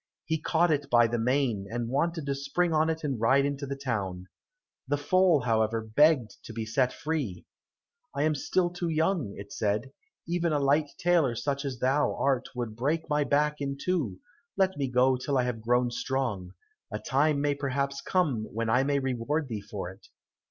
He 0.25 0.39
caught 0.41 0.71
it 0.71 0.89
by 0.89 1.05
the 1.05 1.19
mane, 1.19 1.67
and 1.69 1.87
wanted 1.87 2.25
to 2.25 2.33
spring 2.33 2.73
on 2.73 2.89
it 2.89 3.03
and 3.03 3.21
ride 3.21 3.45
into 3.45 3.67
the 3.67 3.75
town. 3.75 4.25
The 4.87 4.97
foal, 4.97 5.41
however, 5.41 5.79
begged 5.83 6.37
to 6.45 6.53
be 6.53 6.65
set 6.65 6.91
free. 6.91 7.45
"I 8.15 8.23
am 8.23 8.33
still 8.33 8.71
too 8.71 8.89
young," 8.89 9.35
it 9.37 9.53
said, 9.53 9.91
"even 10.27 10.53
a 10.53 10.59
light 10.59 10.89
tailor 10.97 11.35
such 11.35 11.63
as 11.65 11.77
thou 11.77 12.15
art 12.15 12.49
would 12.55 12.75
break 12.75 13.07
my 13.11 13.23
back 13.23 13.57
in 13.61 13.77
two 13.79 14.17
let 14.57 14.75
me 14.75 14.87
go 14.89 15.17
till 15.17 15.37
I 15.37 15.43
have 15.43 15.61
grown 15.61 15.91
strong. 15.91 16.55
A 16.91 16.97
time 16.97 17.39
may 17.39 17.53
perhaps 17.53 18.01
come 18.01 18.45
when 18.45 18.71
I 18.71 18.83
may 18.83 18.97
reward 18.97 19.49
thee 19.49 19.61
for 19.61 19.91
it." 19.91 20.07